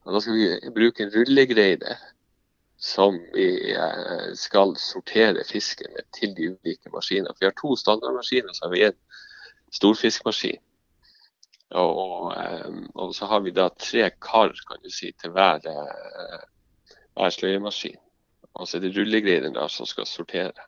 Og 0.04 0.16
da 0.16 0.22
skal 0.24 0.36
vi 0.38 0.74
bruke 0.76 1.06
en 1.06 1.14
rullegreide 1.14 1.96
som 2.84 3.26
vi 3.34 3.72
eh, 3.72 4.34
skal 4.36 4.76
sortere 4.76 5.46
fisken 5.48 5.94
med 5.96 6.04
til 6.12 6.34
de 6.36 6.50
ulike 6.52 6.92
maskinene. 6.92 7.32
Vi 7.40 7.48
har 7.48 7.54
to 7.56 7.78
standardmaskiner, 7.80 8.52
så 8.52 8.66
har 8.66 8.74
vi 8.74 8.82
en 8.90 8.98
storfiskmaskin. 9.72 10.60
Og, 11.80 12.02
og, 12.02 12.26
eh, 12.36 12.82
og, 12.92 13.14
så 13.16 13.30
har 13.32 13.46
vi 13.46 13.56
da 13.56 13.70
tre 13.80 14.10
kar 14.20 14.52
kan 14.68 14.84
du 14.84 14.92
si, 14.92 15.14
til 15.16 15.32
hver, 15.32 15.64
eh, 15.64 16.44
hver 17.16 17.32
sløyemaskin. 17.38 17.96
Og 18.60 18.68
så 18.68 18.78
er 18.78 18.84
det 18.84 18.94
rullegreiden 18.98 19.56
der 19.56 19.72
som 19.72 19.88
skal 19.88 20.10
sortere. 20.10 20.68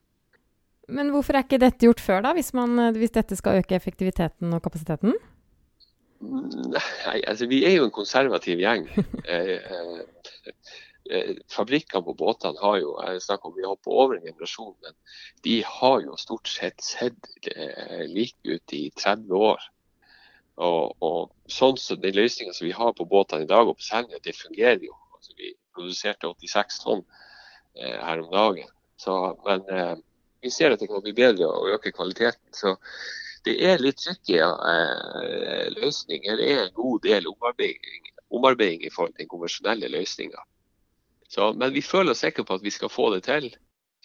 Men 0.88 1.12
hvorfor 1.12 1.36
er 1.36 1.44
ikke 1.44 1.60
dette 1.60 1.84
gjort 1.84 2.00
før, 2.00 2.24
da, 2.24 2.32
hvis, 2.40 2.54
man, 2.56 2.80
hvis 2.96 3.12
dette 3.12 3.36
skal 3.36 3.60
øke 3.60 3.76
effektiviteten 3.76 4.56
og 4.56 4.64
kapasiteten? 4.64 5.20
Nei, 6.24 7.20
altså 7.28 7.52
vi 7.52 7.66
er 7.68 7.76
jo 7.76 7.90
en 7.90 7.96
konservativ 8.00 8.64
gjeng. 8.64 8.88
Eh, 11.06 11.18
eh, 11.18 11.30
eh, 11.30 11.38
fabrikkene 11.52 12.04
på 12.04 12.16
båtene 12.18 12.60
har 12.62 12.80
jo 12.82 12.96
jeg 13.04 13.22
snakker 13.22 13.50
om 13.50 13.56
vi 13.56 13.68
hopper 13.68 13.92
over 13.92 14.18
en 14.18 14.26
generasjon, 14.26 14.76
men 14.82 14.94
de 15.44 15.62
har 15.64 16.02
jo 16.02 16.18
stort 16.18 16.48
sett 16.48 16.82
sett 16.82 17.32
like 18.10 18.38
ut 18.44 18.74
i 18.74 18.90
30 18.96 19.34
år. 19.38 19.62
Og, 20.56 20.96
og 21.04 21.52
sånn 21.52 21.76
som 21.78 22.00
Den 22.00 22.16
løsninga 22.16 22.54
som 22.56 22.66
vi 22.66 22.72
har 22.76 22.94
på 22.96 23.06
båtene 23.06 23.44
i 23.44 23.50
dag 23.50 23.68
og 23.68 23.76
på 23.76 23.84
Senja, 23.84 24.22
det 24.24 24.38
fungerer 24.38 24.84
jo. 24.84 24.96
Altså, 25.18 25.34
vi 25.38 25.52
produserte 25.76 26.32
86 26.32 26.80
tonn 26.84 27.04
eh, 27.76 28.00
her 28.00 28.24
om 28.24 28.32
dagen. 28.32 28.72
Så, 28.98 29.36
men 29.46 29.68
eh, 29.70 29.96
vi 30.42 30.52
ser 30.54 30.72
at 30.72 30.80
det 30.80 30.88
kan 30.88 31.04
bli 31.04 31.16
bedre 31.18 31.50
og 31.52 31.74
øke 31.76 31.92
kvaliteten. 31.92 32.54
Så 32.56 32.78
det 33.46 33.58
er 33.68 33.84
litt 33.84 34.00
tricky 34.00 34.40
eh, 34.40 35.68
løsninger. 35.76 36.40
Det 36.40 36.52
er 36.54 36.64
en 36.64 36.76
god 36.78 37.04
del 37.04 37.28
omarbeiding, 37.28 38.12
omarbeiding 38.32 38.88
i 38.88 38.94
forhold 38.94 39.14
til 39.16 39.26
den 39.26 39.34
konvensjonelle 39.36 39.92
løsninga. 39.92 40.48
Men 41.58 41.74
vi 41.74 41.84
føler 41.84 42.14
oss 42.14 42.24
sikre 42.24 42.46
på 42.48 42.58
at 42.60 42.64
vi 42.64 42.74
skal 42.74 42.92
få 42.92 43.10
det 43.16 43.26
til. 43.28 43.50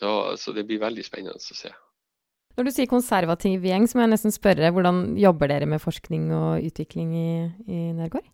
Så, 0.00 0.11
så, 0.41 0.53
det 0.57 0.65
blir 0.69 0.81
veldig 0.81 1.05
spennende 1.05 1.37
å 1.37 1.57
se. 1.57 1.73
Når 2.57 2.67
du 2.67 2.73
sier 2.75 2.89
konservativ 2.91 3.65
gjeng, 3.65 3.87
så 3.87 3.99
må 3.99 4.07
jeg 4.07 4.15
nesten 4.15 4.35
spørre 4.35 4.73
hvordan 4.75 5.19
jobber 5.21 5.53
dere 5.53 5.69
med 5.71 5.83
forskning 5.83 6.31
og 6.35 6.65
utvikling 6.67 7.12
i, 7.17 7.31
i 7.69 7.81
Nergård? 7.97 8.27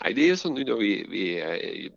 Nei, 0.00 0.14
det 0.14 0.24
er 0.24 0.32
jo 0.32 0.40
sånn 0.40 0.56
når 0.60 0.80
vi, 0.80 0.92
vi 1.10 1.24
eh, 1.40 1.92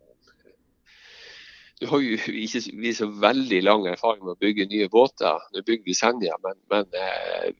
har 1.86 2.04
jo 2.04 2.18
ikke 2.46 2.64
vi 2.82 2.94
så 2.98 3.10
veldig 3.22 3.62
lang 3.64 3.88
erfaring 3.92 4.24
med 4.26 4.36
å 4.36 4.42
bygge 4.42 4.70
nye 4.72 4.90
båter. 4.92 5.48
Nå 5.54 5.64
bygger 5.68 5.86
vi 5.86 5.98
Senja, 5.98 6.38
men, 6.44 6.60
men 6.74 6.98
eh, 6.98 7.54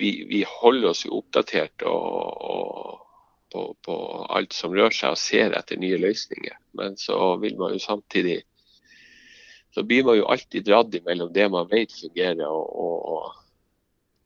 vi, 0.00 0.14
vi, 0.30 0.42
holder 0.48 0.90
oss 0.92 1.04
jo 1.06 1.20
oppdatert 1.20 1.84
og, 1.88 2.42
og, 2.50 3.06
på, 3.52 3.64
på, 3.82 3.96
alt 4.30 4.54
som 4.54 4.74
rører 4.74 4.94
seg 4.94 5.14
og 5.14 5.20
ser 5.20 5.56
etter 5.58 5.80
nye 5.80 5.98
løsninger. 6.00 6.56
Men 6.78 6.96
så 7.00 7.36
vil 7.42 7.58
man 7.58 7.74
jo 7.74 7.82
samtidig 7.82 8.40
så 9.74 9.84
blir 9.86 10.04
man 10.04 10.18
jo 10.18 10.26
alltid 10.26 10.66
dratt 10.66 10.96
mellom 11.06 11.30
det 11.32 11.46
man 11.50 11.68
vet 11.70 11.92
fungerer 11.94 12.46
og, 12.46 12.74
og, 12.74 13.36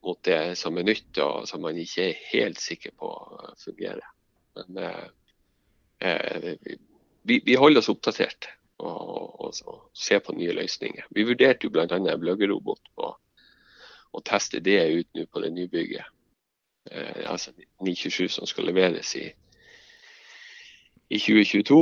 mot 0.05 0.21
det 0.25 0.57
som 0.61 0.77
er 0.77 0.85
nytt 0.85 1.19
og 1.25 1.49
som 1.49 1.63
man 1.65 1.77
ikke 1.81 2.11
er 2.11 2.23
helt 2.31 2.61
sikker 2.61 2.93
på 3.01 3.11
fungerer. 3.61 4.05
Men 4.57 4.81
eh, 4.85 5.07
eh 6.01 6.81
vi, 7.25 7.39
vi 7.45 7.55
holder 7.57 7.81
oss 7.81 7.89
oppdatert 7.89 8.51
og, 8.85 9.41
og, 9.41 9.55
og, 9.65 9.79
ser 9.97 10.21
på 10.21 10.35
nye 10.37 10.53
løsninger. 10.53 11.07
Vi 11.11 11.25
vurderte 11.25 11.65
jo 11.65 11.73
bl.a. 11.73 11.87
en 11.89 12.21
bløggerobot 12.21 12.91
på 12.97 13.13
å 14.15 14.23
teste 14.29 14.61
det 14.61 14.83
ut 14.93 15.09
nå 15.17 15.25
på 15.33 15.41
det 15.41 15.53
nybygget. 15.55 16.14
Eh, 16.95 17.31
altså 17.31 17.53
927 17.81 18.29
som 18.29 18.47
skal 18.47 18.69
leveres 18.71 19.15
i, 19.19 19.27
i 21.11 21.19
2022. 21.19 21.79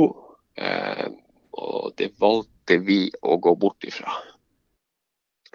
Eh, 0.57 1.07
og 1.53 1.93
det 1.97 2.13
valgte 2.21 2.79
vi 2.81 3.05
å 3.21 3.37
gå 3.37 3.53
bort 3.61 3.85
ifra. 3.85 4.15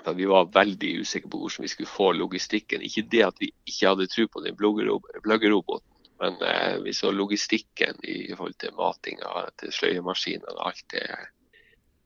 Da 0.05 0.15
vi 0.15 0.29
var 0.31 0.53
veldig 0.55 0.93
usikre 1.03 1.31
på 1.33 1.41
hvordan 1.43 1.67
vi 1.67 1.73
skulle 1.73 1.91
få 1.91 2.13
logistikken. 2.15 2.85
Ikke 2.87 3.07
det 3.11 3.25
at 3.27 3.43
vi 3.43 3.51
ikke 3.67 3.91
hadde 3.91 4.11
tro 4.13 4.29
på 4.31 4.45
den 4.47 4.57
bloggeroboten, 4.59 5.97
men 6.23 6.39
eh, 6.47 6.79
vi 6.85 6.95
så 6.95 7.11
logistikken 7.11 7.99
i 8.07 8.31
forhold 8.31 8.61
til 8.63 8.79
matinga 8.79 9.49
til 9.59 9.75
sløyemaskinene 9.75 10.55
og 10.55 10.71
alt 10.71 10.87
det. 10.95 11.05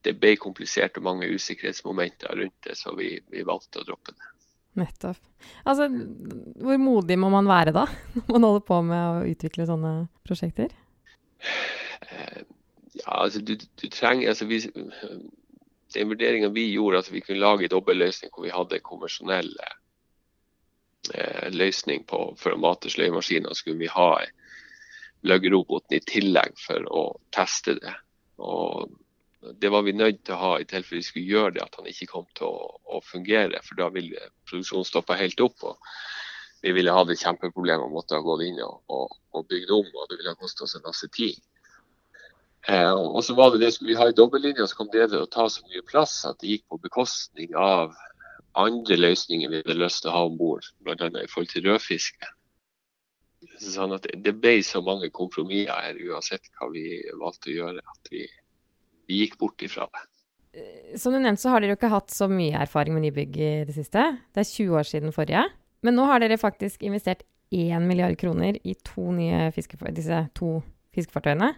Det 0.02 0.16
ble 0.18 0.35
komplisert 0.40 0.97
og 0.99 1.04
mange 1.06 1.28
usikkerhetsmomenter 1.30 2.32
rundt 2.35 2.64
det, 2.66 2.75
så 2.80 2.97
vi, 2.97 3.14
vi 3.30 3.44
valgte 3.47 3.85
å 3.85 3.87
droppe 3.87 4.16
det. 4.16 4.31
Nettopp. 4.79 5.19
Altså, 5.69 5.88
hvor 6.62 6.79
modig 6.81 7.19
må 7.21 7.29
man 7.33 7.50
være 7.50 7.75
da, 7.76 7.85
når 8.17 8.31
man 8.31 8.49
holder 8.49 8.64
på 8.71 8.81
med 8.87 9.02
å 9.02 9.26
utvikle 9.33 9.69
sånne 9.69 9.93
prosjekter? 10.26 10.73
Eh, 12.09 12.41
ja, 13.02 13.12
altså 13.19 13.43
du, 13.45 13.57
du 13.57 13.87
trenger 13.93 14.31
altså, 14.33 14.47
vi, 14.47 14.61
Den 15.93 16.11
vurderinga 16.12 16.52
vi 16.55 16.69
gjorde, 16.71 17.02
at 17.02 17.12
vi 17.12 17.25
kunne 17.25 17.43
lage 17.43 17.67
en 17.67 17.75
dobbeltløsning 17.75 18.33
hvor 18.33 18.47
vi 18.47 18.55
hadde 18.55 18.85
konvensjonell 18.85 19.52
Eh, 21.11 21.50
løsning 21.50 22.05
på, 22.07 22.19
for 22.38 22.55
å 22.55 22.61
mate 22.62 22.91
sløyemaskiner, 22.93 23.57
skulle 23.59 23.81
vi 23.81 23.88
ha 23.91 24.23
løggeroboten 25.26 25.97
i 25.97 26.05
tillegg 26.07 26.55
for 26.62 26.87
å 26.95 27.02
teste 27.35 27.75
det. 27.81 27.95
Og 28.38 28.93
det 29.42 29.70
var 29.75 29.82
vi 29.82 29.92
nødt 29.96 30.22
til 30.25 30.37
å 30.37 30.40
ha 30.40 30.50
i 30.61 30.66
tilfelle 30.68 31.00
vi 31.00 31.06
skulle 31.06 31.30
gjøre 31.34 31.54
det, 31.56 31.62
at 31.64 31.78
han 31.78 31.88
ikke 31.90 32.11
kom 32.11 32.26
til 32.38 32.49
å, 32.49 32.66
å 32.94 33.00
fungere. 33.02 33.62
For 33.66 33.80
da 33.80 33.88
ville 33.94 34.28
produksjonen 34.49 34.87
stoppa 34.87 35.18
helt 35.18 35.40
opp. 35.42 35.64
og 35.66 36.62
Vi 36.62 36.75
ville 36.76 36.94
hatt 36.94 37.11
et 37.11 37.22
kjempeproblem 37.22 37.82
og 37.82 37.96
måtte 37.96 38.18
ha 38.18 38.22
gått 38.22 38.44
inn 38.46 38.61
og, 38.62 38.82
og, 38.92 39.16
og 39.34 39.49
bygd 39.50 39.72
om. 39.75 39.88
og 39.88 40.06
Det 40.11 40.20
ville 40.20 40.34
ha 40.34 40.38
kosta 40.38 40.66
oss 40.66 40.76
en 40.78 40.87
masse 40.87 41.08
tid. 41.16 41.40
Eh, 42.70 42.92
og 42.94 43.18
så 43.26 43.34
var 43.34 43.50
det 43.50 43.64
det, 43.64 43.72
Skulle 43.75 43.90
vi 43.90 43.99
ha 43.99 44.06
i 44.08 44.14
dobbeltlinja, 44.14 44.68
så 44.70 44.78
kom 44.78 44.90
det 44.92 45.08
til 45.11 45.25
å 45.25 45.30
ta 45.30 45.49
så 45.50 45.64
mye 45.66 45.82
plass 45.88 46.20
at 46.28 46.38
det 46.38 46.52
gikk 46.52 46.68
på 46.70 46.78
bekostning 46.84 47.56
av 47.58 47.96
andre 48.54 48.99
løsninger 49.00 49.50
vi 49.50 49.62
hadde 49.64 49.80
lyst 49.80 50.04
til 50.04 50.12
å 50.12 50.14
ha 50.14 50.22
om 50.28 50.38
bord, 50.38 50.68
bl.a. 50.84 51.08
i 51.08 51.30
forhold 51.32 51.50
til 51.50 51.66
rødfiske. 51.66 52.30
Sånn 53.58 53.94
at 53.96 54.06
det 54.22 54.34
ble 54.38 54.61
så 54.62 54.82
mange 54.84 55.11
kompromisser 55.11 55.75
her, 55.75 55.99
uansett 56.12 56.46
hva 56.54 56.68
vi 56.70 57.00
valgte 57.18 57.50
å 57.50 57.56
gjøre, 57.56 57.82
at 57.82 58.12
vi, 58.12 58.28
vi 59.12 59.23
gikk 59.23 59.38
bort 59.40 59.64
ifra 59.64 59.87
det. 59.92 60.04
Eh, 60.59 60.95
som 61.00 61.14
du 61.14 61.21
nevnte, 61.21 61.45
så 61.45 61.52
har 61.52 61.62
dere 61.62 61.75
jo 61.75 61.81
ikke 61.81 61.92
hatt 61.92 62.12
så 62.12 62.28
mye 62.33 62.61
erfaring 62.64 62.97
med 62.97 63.07
nybygg 63.07 63.37
i 63.37 63.52
det 63.69 63.76
siste. 63.76 64.07
Det 64.33 64.42
er 64.42 64.49
20 64.49 64.81
år 64.81 64.88
siden 64.88 65.14
forrige. 65.14 65.45
Men 65.83 65.99
nå 65.99 66.07
har 66.09 66.23
dere 66.23 66.40
faktisk 66.40 66.85
investert 66.87 67.25
1 67.52 67.85
milliard 67.85 68.16
kroner 68.16 68.57
i 68.64 68.75
to 68.87 69.11
nye 69.12 69.50
disse 69.92 70.19
to 70.38 70.62
fiskefartøyene. 70.97 71.52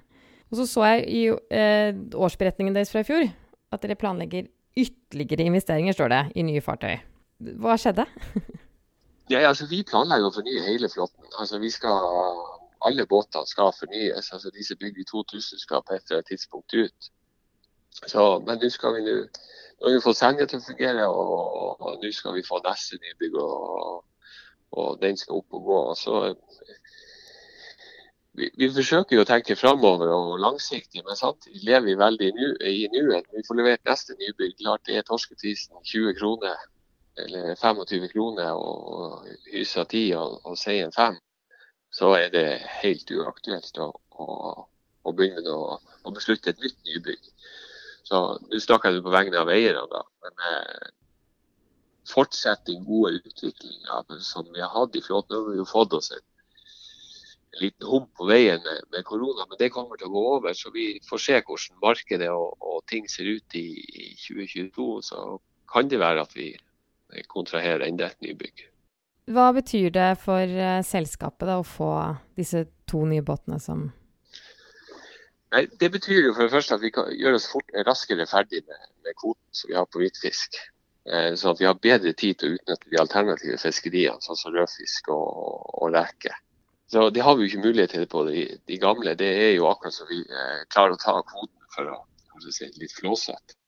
Og 0.51 0.59
så 0.59 0.67
så 0.71 0.85
jeg 0.91 1.07
i 1.09 1.23
eh, 1.31 1.95
årsberetningen 2.15 2.75
deres 2.75 2.93
fra 2.93 3.03
i 3.03 3.09
fjor 3.09 3.25
at 3.75 3.83
dere 3.83 3.99
planlegger 3.99 4.51
Ytterligere 4.75 5.47
investeringer, 5.47 5.93
står 5.95 6.09
det, 6.11 6.23
i 6.35 6.43
nye 6.43 6.61
fartøy. 6.61 6.97
Hva 7.63 7.77
skjedde? 7.79 8.09
ja, 9.31 9.45
altså, 9.47 9.69
vi 9.71 9.85
planlegger 9.87 10.27
å 10.27 10.35
fornye 10.35 10.65
hele 10.67 10.91
flåten. 10.91 11.29
Altså, 11.39 11.61
vi 11.63 11.71
skal, 11.71 12.41
alle 12.83 13.07
båtene 13.07 13.47
skal 13.47 13.71
fornyes. 13.77 14.33
Altså, 14.35 14.51
disse 14.51 14.75
bygd 14.81 14.99
i 14.99 15.07
2000 15.07 15.63
skal 15.63 15.85
på 15.87 15.95
et 15.95 16.03
eller 16.03 16.19
annet 16.19 16.33
tidspunkt 16.33 16.75
ut. 16.75 17.11
Så, 17.95 18.25
men 18.47 18.59
nå 18.61 18.71
skal 18.75 18.99
vi 18.99 19.05
nå 19.07 19.19
nå 19.81 19.89
har 19.89 19.95
vi 19.97 20.03
fått 20.05 20.17
Senja 20.17 20.47
til 20.49 20.61
å 20.63 20.65
fungere, 20.65 21.07
og, 21.11 21.81
og 21.83 21.97
nå 22.01 22.11
skal 22.15 22.37
vi 22.37 22.45
få 22.47 22.61
neste 22.65 22.97
nybygg. 23.03 23.35
Og, 23.43 24.05
og 24.75 25.01
den 25.03 25.19
skal 25.21 25.41
opp 25.43 25.57
og 25.59 25.67
gå. 25.67 25.81
Og 25.91 25.99
så 25.99 26.21
vi, 28.35 28.49
vi, 28.59 28.69
forsøker 28.75 29.19
jo 29.19 29.25
å 29.25 29.29
tenke 29.29 29.57
framover 29.59 30.11
og 30.15 30.39
langsiktig, 30.43 31.05
men 31.07 31.19
samtidig 31.19 31.63
lever 31.69 31.89
vi 31.91 31.97
veldig 32.01 32.31
i 32.71 32.89
nuet. 32.95 33.29
Vi 33.35 33.45
får 33.47 33.61
levert 33.61 33.91
neste 33.91 34.17
nybygg. 34.19 34.57
Klart 34.63 34.87
det 34.89 34.99
er 34.99 35.07
torskeprisen 35.07 35.77
20 35.83 36.17
kroner 36.19 36.57
eller 37.23 37.55
25 37.55 38.09
kroner 38.11 38.57
og 38.59 39.29
hysa 39.53 39.85
10 39.85 40.17
og, 40.19 40.41
og 40.49 40.59
Seien 40.59 40.91
5, 40.97 41.21
så 41.95 42.11
er 42.19 42.33
det 42.35 42.47
helt 42.81 43.13
uaktuelt 43.15 43.79
å, 43.79 43.93
å, 44.19 44.27
å 45.07 45.15
begynne 45.15 45.55
å, 45.55 45.77
å, 45.79 46.15
beslutte 46.17 46.51
et 46.51 46.65
nytt 46.65 46.81
nybygg. 46.89 47.31
Så 48.05 48.21
Nå 48.51 48.61
snakker 48.61 48.93
jeg 48.93 49.05
på 49.05 49.15
vegne 49.15 49.41
av 49.41 49.51
eierne, 49.53 49.87
da. 49.89 50.03
Men 50.25 50.45
eh, 50.51 50.93
fortsett 52.09 52.67
den 52.69 52.85
gode 52.85 53.17
utviklinga 53.23 54.05
som 54.21 54.49
vi 54.53 54.61
har 54.61 54.73
hatt 54.75 54.97
i 54.97 55.03
flåten. 55.03 55.33
Nå 55.33 55.41
har 55.41 55.53
vi 55.53 55.63
jo 55.63 55.69
fått 55.69 55.97
oss 55.97 56.11
en 56.13 56.25
liten 57.63 57.89
hump 57.89 58.11
på 58.19 58.29
veien 58.29 58.61
med, 58.93 59.01
korona, 59.09 59.47
men 59.49 59.59
det 59.61 59.73
kommer 59.73 59.97
til 59.97 60.11
å 60.11 60.15
gå 60.15 60.27
over. 60.37 60.53
Så 60.53 60.73
vi 60.75 60.99
får 61.09 61.25
se 61.25 61.41
hvordan 61.41 61.81
markedet 61.83 62.31
og, 62.35 62.53
og 62.61 62.85
ting 62.91 63.09
ser 63.09 63.31
ut 63.31 63.59
i, 63.59 63.67
i, 63.73 64.07
2022. 64.27 64.89
Så 65.09 65.25
kan 65.73 65.89
det 65.89 66.03
være 66.03 66.29
at 66.29 66.37
vi 66.37 66.53
kontraherer 67.31 67.87
enda 67.89 68.11
et 68.11 68.21
nybygg. 68.25 68.67
Hva 69.33 69.49
betyr 69.57 69.89
det 69.95 70.11
for 70.21 70.45
uh, 70.45 70.83
selskapet 70.85 71.49
da, 71.49 71.57
å 71.57 71.65
få 71.65 71.93
disse 72.37 72.67
to 72.91 73.07
nye 73.09 73.25
båtene 73.25 73.57
som 73.63 73.87
Nei, 75.55 75.67
Det 75.81 75.91
betyr 75.95 76.29
jo 76.29 76.35
for 76.35 76.47
det 76.47 76.55
første 76.55 76.75
at 76.75 76.83
vi 76.83 76.91
kan 76.95 77.11
gjøre 77.15 77.39
oss 77.39 77.51
fort, 77.51 77.69
raskere 77.87 78.27
ferdig 78.27 78.65
med, 78.67 78.87
med 79.07 79.15
kvoten 79.21 79.55
som 79.55 79.71
vi 79.71 79.77
har 79.79 79.87
på 79.87 80.01
hvitfisk. 80.03 80.57
Eh, 81.05 81.35
sånn 81.39 81.53
at 81.53 81.61
vi 81.61 81.69
har 81.69 81.77
bedre 81.85 82.15
tid 82.17 82.41
til 82.41 82.49
å 82.49 82.57
utnytte 82.57 82.91
de 82.91 82.99
alternative 82.99 83.59
fiskeriene, 83.63 84.25
sånn 84.25 84.41
som 84.41 84.55
rødfisk 84.57 85.13
og, 85.15 85.29
og 85.79 85.93
reke. 85.95 86.33
Så 86.91 87.11
Det 87.11 87.23
har 87.27 87.37
vi 87.37 87.45
jo 87.45 87.51
ikke 87.53 87.67
mulighet 87.69 87.95
til 87.95 88.07
på 88.11 88.25
de, 88.29 88.47
de 88.67 88.79
gamle. 88.81 89.15
Det 89.21 89.29
er 89.45 89.53
jo 89.55 89.69
akkurat 89.71 89.95
som 89.95 90.09
vi 90.11 90.23
eh, 90.25 90.65
klarer 90.73 90.97
å 90.97 91.03
ta 91.05 91.15
kvoten 91.23 91.71
for 91.77 91.93
å 91.93 92.01
si, 92.51 92.71
litt 92.81 92.97
flåsete. 92.97 93.59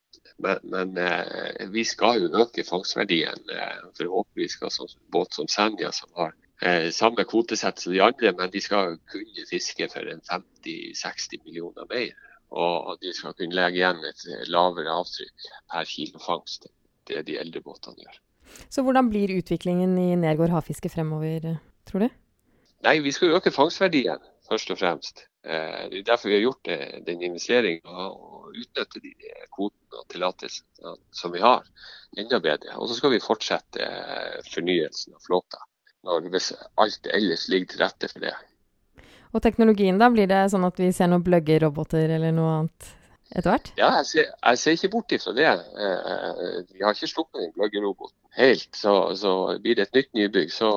Men, 0.42 0.58
men 0.62 0.98
eh, 1.00 1.68
vi 1.72 1.84
skal 1.86 2.24
jo 2.24 2.32
øke 2.42 2.64
fangstverdien. 2.66 3.46
Eh, 3.52 3.78
forhåpentligvis 4.00 4.58
skal 4.58 4.74
sånn 4.74 4.92
båt 5.14 5.38
som 5.38 5.48
Senja, 5.52 5.92
som 5.96 6.10
har 6.18 6.34
samme 6.96 7.24
kvotesett 7.28 7.78
som 7.82 7.92
de 7.92 8.00
andre, 8.00 8.32
men 8.32 8.50
de 8.50 8.60
skal 8.64 8.96
kunne 9.12 9.44
fiske 9.50 9.88
for 9.92 10.08
50-60 10.30 11.42
millioner 11.44 11.84
mer. 11.90 12.14
Og 12.56 12.98
de 13.02 13.12
skal 13.14 13.34
kunne 13.34 13.56
legge 13.56 13.80
igjen 13.80 14.04
et 14.06 14.22
lavere 14.48 14.92
avtrykk 14.94 15.48
per 15.72 15.88
kilo 15.90 16.22
fangst 16.22 16.68
det 17.10 17.26
de 17.26 17.38
eldre 17.40 17.62
båtene 17.62 18.06
gjør. 18.06 18.20
Så 18.70 18.84
hvordan 18.86 19.10
blir 19.10 19.34
utviklingen 19.34 19.96
i 19.98 20.14
Nergård 20.18 20.54
havfiske 20.54 20.90
fremover, 20.92 21.56
tror 21.88 22.06
du? 22.06 22.08
Nei, 22.86 23.00
Vi 23.02 23.12
skal 23.12 23.34
øke 23.34 23.50
fangstverdien, 23.50 24.22
først 24.48 24.70
og 24.70 24.78
fremst. 24.78 25.26
Eh, 25.44 25.88
det 25.90 25.98
er 25.98 26.08
derfor 26.12 26.28
vi 26.28 26.36
har 26.36 26.44
gjort 26.46 26.68
den 27.06 27.22
investeringa 27.22 28.06
og 28.06 28.52
utnytte 28.54 29.02
de 29.02 29.14
kvotene 29.54 30.02
og 30.02 30.08
tillatelsene 30.12 30.96
som 31.12 31.32
vi 31.32 31.42
har, 31.42 31.66
enda 32.16 32.38
bedre. 32.38 32.76
Og 32.78 32.88
så 32.88 32.98
skal 32.98 33.14
vi 33.14 33.22
fortsette 33.22 33.82
eh, 33.82 34.38
fornyelsen 34.52 35.16
av 35.16 35.24
flåta 35.26 35.64
når 36.06 36.28
hvis 36.32 36.52
alt 36.80 37.08
ellers 37.12 37.48
ligger 37.52 37.72
til 37.72 37.82
rette 37.82 38.10
for 38.12 38.24
det. 38.24 38.34
Og 39.34 39.42
teknologien, 39.44 39.98
da? 40.00 40.08
Blir 40.12 40.28
det 40.30 40.46
sånn 40.52 40.64
at 40.68 40.78
vi 40.80 40.92
ser 40.94 41.10
noen 41.12 41.24
bløggeroboter 41.26 42.14
eller 42.16 42.32
noe 42.34 42.52
annet 42.60 42.92
etter 43.34 43.50
hvert? 43.50 43.72
Ja, 43.78 43.90
jeg 43.98 44.08
ser, 44.10 44.30
jeg 44.30 44.60
ser 44.62 44.78
ikke 44.78 44.92
bort 44.94 45.16
ifra 45.16 45.34
det. 45.36 45.48
Eh, 45.50 46.54
vi 46.72 46.84
har 46.84 46.94
ikke 46.94 47.10
sluppet 47.10 47.42
den 47.42 47.52
bløggeroboten 47.56 48.16
helt. 48.38 48.70
Så, 48.76 48.94
så, 49.18 49.34
blir 49.62 49.76
det 49.76 49.88
et 49.88 49.98
nytt 49.98 50.14
nybygg, 50.16 50.54
så 50.54 50.70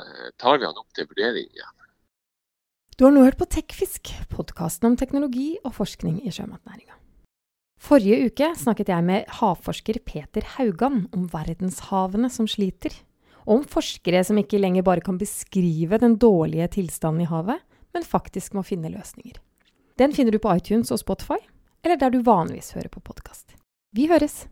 eh, 0.00 0.34
tar 0.40 0.60
vi 0.60 0.68
han 0.68 0.82
opp 0.82 0.90
til 0.96 1.08
vurdering 1.10 1.48
igjen. 1.48 1.70
Du 2.94 3.06
har 3.06 3.14
nå 3.14 3.24
hørt 3.26 3.40
på 3.40 3.48
Tekfisk, 3.50 4.12
podkasten 4.30 4.92
om 4.92 4.98
teknologi 4.98 5.56
og 5.64 5.74
forskning 5.80 6.20
i 6.22 6.34
sjømatnæringa. 6.34 6.94
Forrige 7.84 8.28
uke 8.30 8.52
snakket 8.56 8.92
jeg 8.92 9.04
med 9.04 9.32
havforsker 9.40 9.98
Peter 10.06 10.46
Haugan 10.54 11.08
om 11.12 11.26
verdenshavene 11.32 12.30
som 12.32 12.46
sliter 12.48 12.94
om 13.44 13.64
forskere 13.68 14.22
som 14.24 14.38
ikke 14.40 14.60
lenger 14.60 14.86
bare 14.86 15.04
kan 15.04 15.18
beskrive 15.20 15.98
den 16.00 16.16
dårlige 16.20 16.68
tilstanden 16.78 17.24
i 17.24 17.30
havet, 17.30 17.60
men 17.94 18.06
faktisk 18.06 18.56
må 18.56 18.64
finne 18.66 18.92
løsninger. 18.92 19.38
Den 20.00 20.14
finner 20.16 20.34
du 20.34 20.40
på 20.42 20.54
iTunes 20.56 20.90
og 20.90 21.02
Spotify, 21.02 21.38
eller 21.84 22.00
der 22.00 22.10
du 22.10 22.22
vanligvis 22.26 22.74
hører 22.74 22.90
på 22.90 23.04
podkast. 23.04 23.54
Vi 23.94 24.08
høres! 24.10 24.44